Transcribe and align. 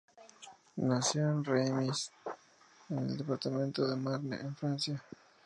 Nació 0.77 1.29
en 1.29 1.43
Reims, 1.45 2.11
en 2.89 2.97
el 2.97 3.17
departamento 3.17 3.85
de 3.87 3.95
Marne, 3.95 4.37
en 4.41 4.55
Francia. 4.55 5.03